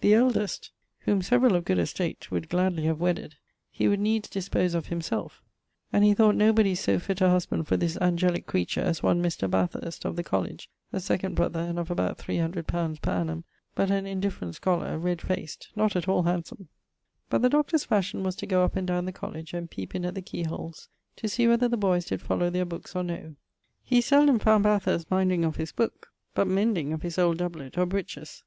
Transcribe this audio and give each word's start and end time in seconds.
The 0.00 0.14
eldest, 0.14 0.70
whom 1.00 1.20
severall 1.20 1.54
of 1.54 1.66
good 1.66 1.78
estate 1.78 2.30
would 2.30 2.48
gladly 2.48 2.84
have 2.84 2.98
wedded, 2.98 3.34
he 3.70 3.88
would 3.88 4.00
needs 4.00 4.26
dispose 4.30 4.72
of 4.72 4.86
himselfe, 4.86 5.42
and 5.92 6.02
he 6.02 6.14
thought 6.14 6.34
nobody 6.34 6.74
so 6.74 6.98
fitt 6.98 7.20
a 7.20 7.28
husband 7.28 7.68
for 7.68 7.76
this 7.76 7.98
angelique 8.00 8.46
creature 8.46 8.80
as 8.80 9.02
one 9.02 9.20
Mr. 9.22 9.50
Bathurst, 9.50 10.06
of 10.06 10.16
the 10.16 10.24
College, 10.24 10.70
a 10.94 10.98
second 10.98 11.34
brother, 11.36 11.60
and 11.60 11.78
of 11.78 11.90
about 11.90 12.16
300 12.16 12.56
li. 12.56 12.62
per 12.96 13.10
annum, 13.10 13.44
but 13.74 13.90
an 13.90 14.06
indifferent 14.06 14.54
scholar, 14.54 14.98
red 14.98 15.20
fac'd, 15.20 15.66
not 15.76 15.94
at 15.94 16.08
all 16.08 16.22
handsome. 16.22 16.68
But 17.28 17.42
the 17.42 17.50
Doctor's 17.50 17.84
fashion 17.84 18.22
was 18.22 18.34
to 18.36 18.46
goe 18.46 18.64
up 18.64 18.76
and 18.76 18.86
down 18.86 19.04
the 19.04 19.12
college, 19.12 19.52
and 19.52 19.70
peepe 19.70 19.94
in 19.94 20.06
at 20.06 20.14
the 20.14 20.22
key 20.22 20.44
holes 20.44 20.88
to 21.16 21.28
see 21.28 21.46
whether 21.46 21.68
the 21.68 21.76
boyes 21.76 22.06
did 22.06 22.22
follow 22.22 22.48
their 22.48 22.64
books 22.64 22.96
or 22.96 23.02
no. 23.02 23.34
He 23.84 24.00
seldome 24.00 24.38
found 24.40 24.64
Bathurst 24.64 25.10
minding 25.10 25.44
of 25.44 25.56
his 25.56 25.70
booke, 25.72 26.08
but 26.34 26.46
mending 26.48 26.94
of 26.94 27.02
his 27.02 27.18
old 27.18 27.36
doublet 27.36 27.76
or 27.76 27.84
breeches. 27.84 28.42